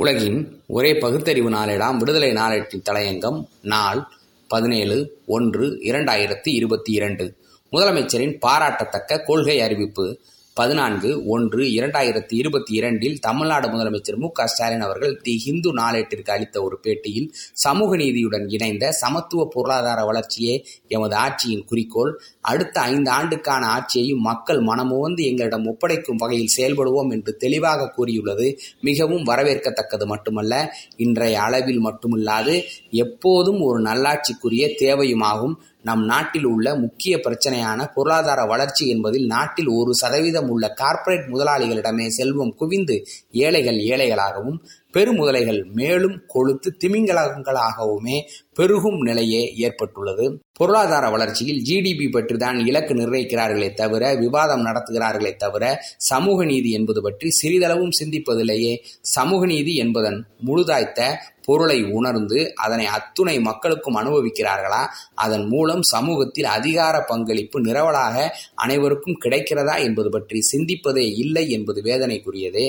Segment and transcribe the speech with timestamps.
[0.00, 4.08] உலகின் ஒரே பகுத்தறிவு நாளேடாம் விடுதலை நாளேட்டின் தலையங்கம் நாள்
[4.48, 7.36] பதினேழு ஒன்று இரண்டாயிரத்தி இருபத்தி இரண்டு.
[7.72, 10.20] முதலமைச்சரின் பாராட்டத்தக்க கொள்கை அறிவிப்பு
[10.58, 16.62] பதினான்கு ஒன்று இரண்டாயிரத்தி இருபத்தி இரண்டில் தமிழ்நாடு முதலமைச்சர் மு க ஸ்டாலின் அவர்கள் தி ஹிந்து நாளேட்டிற்கு அளித்த
[16.62, 20.54] ஒரு பேட்டியில் சமூக நீதியுடன் இணைந்த சமத்துவ பொருளாதார வளர்ச்சியே
[20.88, 22.12] எமது ஆட்சியின் குறிக்கோள்.
[22.40, 28.48] அடுத்த ஐந்து ஆண்டுக்கான ஆட்சியையும் மக்கள் மனமுவந்து எங்களிடம் ஒப்படைக்கும் வகையில் செயல்படுவோம் என்று தெளிவாக கூறியுள்ளது.
[28.80, 32.56] மிகவும் வரவேற்கத்தக்கது மட்டுமல்ல இன்றைய அளவில் மட்டுமில்லாது
[32.90, 35.56] எப்போதும் ஒரு நல்லாட்சிக்குரிய தேவையுமாகும்.
[35.82, 42.54] நம் நாட்டில் உள்ள முக்கிய பிரச்சனையான பொருளாதார வளர்ச்சி என்பதில் நாட்டில் ஒரு சதவீதம் உள்ள கார்ப்பரேட் முதலாளிகளிடமே செல்வம்
[42.54, 42.96] குவிந்து
[43.30, 44.58] ஏழைகள் ஏழைகளாகவும்
[44.98, 48.16] பெருமுதலைகள் மேலும் கொழுத்து திமிங்கலங்களாகவுமே
[48.54, 50.24] பெருகும் நிலையே ஏற்பட்டுள்ளது.
[50.52, 55.64] பொருளாதார வளர்ச்சியில் ஜிடிபி பற்றி தான் இலக்கு நிர்ணயிக்கிறார்களே தவிர விவாதம் நடத்துகிறார்களே தவிர
[55.96, 61.10] சமூக நீதி என்பது பற்றி சிறிதளவும் சிந்திப்பதிலேயே சமூக நீதி என்பதன் முழுதாய்த்த
[61.42, 64.82] பொருளை உணர்ந்து அதனை அத்துணை மக்களுக்கும் அனுபவிக்கிறார்களா?
[65.14, 68.16] அதன் மூலம் சமூகத்தில் அதிகார பங்களிப்பு நிரவலாக
[68.54, 72.66] அனைவருக்கும் கிடைக்கிறதா என்பது பற்றி சிந்திப்பதே இல்லை என்பது வேதனைக்குரியதே.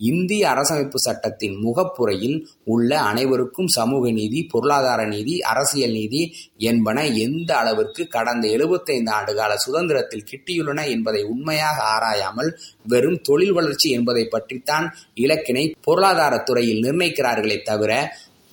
[0.00, 6.22] இந்திய அரசமைப்பு சட்டத்தின் முகப்புறையில் உள்ள அனைவருக்கும் சமூக நீதி பொருளாதார நீதி அரசியல் நீதி
[6.62, 12.50] என்பன எந்த அளவிற்கு கடந்த எழுபத்தைந்து ஆண்டுகால சுதந்திரத்தில் கிட்டியுள்ளன என்பதை உண்மையாக ஆராயாமல்
[12.86, 17.92] வெறும் தொழில் வளர்ச்சி என்பதை பற்றித்தான் இலக்கினை பொருளாதாரத்துறையில் நிர்ணயிக்கிறார்களே தவிர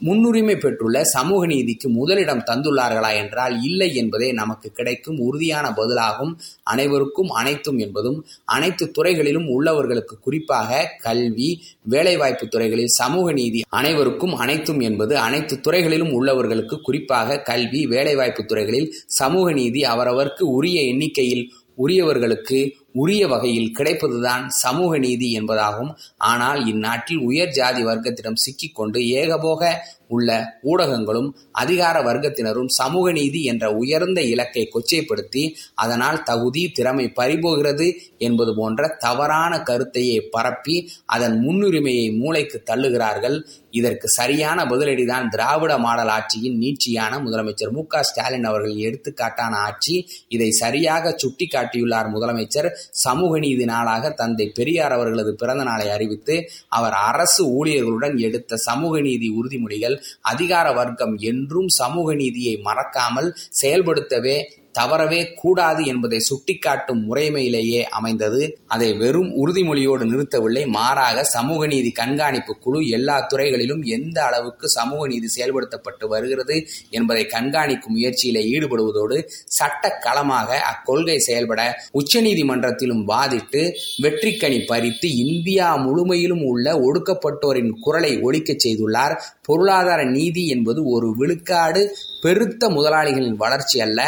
[0.00, 6.32] முன்னுரிமை பெற்றுள்ள சமூக நீதிக்கு முதலிடம் தந்துள்ளார்களா என்றால் இல்லை என்பதே நமக்கு கிடைக்கும் உறுதியான பதிலாகும்.
[6.62, 11.48] அனைவருக்கும் அனைத்தும் என்பதும் அனைத்து துறைகளிலும் உள்ளவர்களுக்கு குறிப்பாக கல்வி
[11.82, 19.52] வேலைவாய்ப்பு துறைகளில் சமூக நீதி அனைவருக்கும் அனைத்தும் என்பது அனைத்து துறைகளிலும் உள்ளவர்களுக்கு குறிப்பாக கல்வி வேலைவாய்ப்பு துறைகளில் சமூக
[19.52, 21.44] நீதி அவரவருக்கு உரிய எண்ணிக்கையில்
[21.76, 22.58] உரியவர்களுக்கு
[23.02, 25.92] உரிய வகையில் கிடைப்பதுதான் சமூக நீதி என்பதாகும்.
[26.30, 29.62] ஆனால் இந்நாட்டில் உயர் ஜாதி வர்க்கத்திடம் சிக்கிக்கொண்டு ஏகபோக
[30.08, 30.30] உள்ள
[30.62, 31.28] ஊடகங்களும்
[31.60, 35.42] அதிகார வர்க்கத்தினரும் சமூக நீதி என்ற உயர்ந்த இலக்கை கொச்சைப்படுத்தி
[35.74, 37.86] அதனால் தகுதி திறமை பறிபோகிறது
[38.18, 40.76] என்பது போன்ற தவறான கருத்தையே பரப்பி
[41.14, 43.38] அதன் முன்னுரிமையை மூளைக்கு தள்ளுகிறார்கள்.
[43.70, 49.96] இதற்கு சரியான பதிலடிதான் திராவிட மாடல் ஆட்சியின் நீட்சியான முதலமைச்சர் மு ஸ்டாலின் அவர்கள் எடுத்துக்காட்டான ஆட்சி.
[50.28, 52.68] இதை சரியாக சுட்டிக்காட்டியுள்ளார் முதலமைச்சர்
[53.02, 56.36] சமூக நீதி நாளாக தந்தை பெரியார் அவர்களது பிறந்த நாளை அறிவித்து
[56.68, 63.30] அவர் அரசு ஊழியர்களுடன் எடுத்த சமூக நீதி உறுதிமொழிகள் அதிகார வர்க்கம் என்றும் சமூக நீதியை மறக்காமல்
[63.62, 64.36] செயல்படுத்தவே
[64.76, 68.42] தவறவே கூடாது என்பதை சுட்டிக்காட்டும் முறைமையிலேயே அமைந்தது.
[68.66, 70.62] அதை வெறும் உறுதிமொழியோடு நிறுத்தவில்லை.
[70.66, 76.56] மாறாக சமூக நீதி கண்காணிப்பு குழு எல்லா துறைகளிலும் எந்த அளவுக்கு சமூக நீதி செயல்படுத்தப்பட்டு வருகிறது
[76.90, 79.18] என்பதை கண்காணிக்கும் முயற்சியிலே ஈடுபடுவதோடு
[79.58, 81.60] சட்ட களமாக அக்கொள்கை செயல்பட
[81.94, 83.62] உச்சநீதிமன்றத்திலும் வாதிட்டு
[84.02, 89.14] வெற்றிக்கணி பறித்து இந்தியா முழுமையிலும் உள்ள ஒடுக்கப்பட்டோரின் குரலை ஒழிக்கச் செய்துள்ளார்.
[89.42, 91.82] பொருளாதார நீதி என்பது ஒரு விழுக்காடு
[92.22, 94.00] பெருத்த முதலாளிகளின் வளர்ச்சி அல்ல.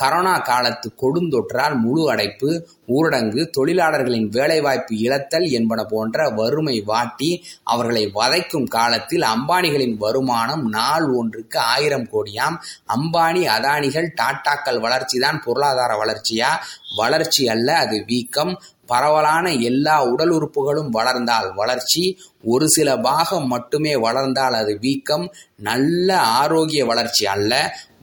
[0.00, 8.68] கரோனா காலத்து கொடுந்தொற்றால் முழு அடைப்பு ஊரடங்கு தொழிலாளர்களின் வேலைவாய்ப்பு இழத்தல் என்பன போன்ற வறுமை வாட்டி அவர்களை வதைக்கும்
[8.68, 12.56] காலத்தில் அம்பானிகளின் வருமானம் நாள் ஒன்றுக்கு ஆயிரம் கோடியாம்.
[12.96, 16.50] அம்பானி அதானிகள் டாட்டாக்கள் வளர்ச்சிதான் பொருளாதார வளர்ச்சியா?
[16.96, 18.62] வளர்ச்சி அல்ல அது வீக்கம்.
[18.90, 22.02] பரவலான எல்லா உடல் உறுப்புகளும் வளர்ந்தால் வளர்ச்சி
[22.44, 27.52] ஒரு சில பாகம் மட்டுமே வளர்ந்தால் அது வீக்கம் நல்ல ஆரோக்கிய வளர்ச்சி அல்ல.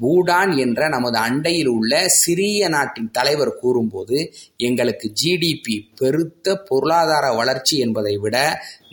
[0.02, 4.18] பூடான் என்ற நமது அண்டையில் உள்ள சிறிய நாட்டின் தலைவர் கூறும்போது
[4.58, 8.38] எங்களுக்கு ஜிடிபி பெருத்த பொருளாதார வளர்ச்சி என்பதை விட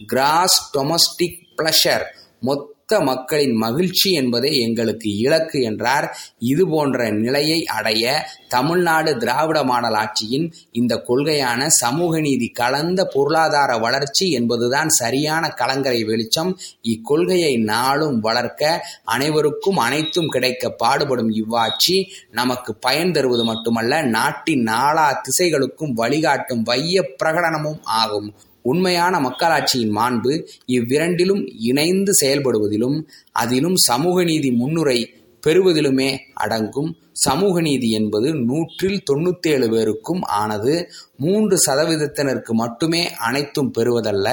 [0.06, 2.06] கிராஸ் டொமஸ்டிக் பிளஷர்
[2.40, 6.06] மொத்த மொத்த மக்களின் மகிழ்ச்சி என்பதே எங்களுக்கு இலக்கு என்றார்.
[6.38, 14.30] இது போன்ற நிலையை அடைய தமிழ்நாடு திராவிட மாடல் ஆட்சியின் இந்த கொள்கையான சமூக நீதி கலந்த பொருளாதார வளர்ச்சி
[14.30, 16.52] என்பதுதான் சரியான கலங்கரை வெளிச்சம்.
[16.82, 21.98] இக்கொள்கையை நாளும் வளர்க்க அனைவருக்கும் அனைத்தும் கிடைக்க பாடுபடும் இவ்வாட்சி
[22.30, 28.34] நமக்கு பயன் தருவது மட்டுமல்ல நாட்டின் நாலா திசைகளுக்கும் வழிகாட்டும் வைய பிரகடனமும் ஆகும்.
[28.64, 30.32] உண்மையான மக்களாட்சியின் மாண்பு
[30.66, 32.98] இவ்விரண்டிலும் இணைந்து செயல்படுவதிலும்
[33.32, 34.98] அதிலும் சமூக நீதி முன்னுரை
[35.46, 36.90] பெறுவதிலுமே அடங்கும்.
[37.12, 40.74] சமூக நீதி என்பது நூற்றில் தொண்ணூத்தேழு பேருக்கும் ஆனது
[41.16, 44.28] மூன்று சதவீதத்தினருக்கு மட்டுமே அனைத்தும் பெறுவதல்ல.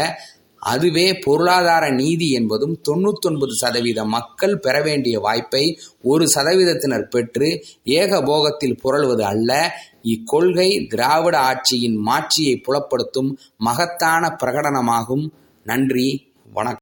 [0.62, 9.24] அதுவே பொருளாதார நீதி என்பதும் தொண்ணூத்தொன்பது சதவீத மக்கள் பெற வேண்டிய வாய்ப்பை ஒரு சதவீதத்தினர் பெற்று ஏகபோகத்தில் புரள்வது
[9.24, 9.74] அல்ல.
[10.04, 15.30] இக்கொள்கை திராவிட ஆட்சியின் மாட்சியை புலப்படுத்தும் மகத்தான பிரகடனமாகும்.
[15.64, 16.80] நன்றி வணக்கம்.